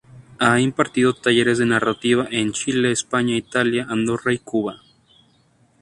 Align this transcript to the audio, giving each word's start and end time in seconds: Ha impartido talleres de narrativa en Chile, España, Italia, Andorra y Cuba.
Ha 0.39 0.59
impartido 0.59 1.13
talleres 1.13 1.59
de 1.59 1.67
narrativa 1.67 2.27
en 2.31 2.53
Chile, 2.53 2.89
España, 2.91 3.35
Italia, 3.35 3.85
Andorra 3.87 4.33
y 4.33 4.39
Cuba. 4.39 4.81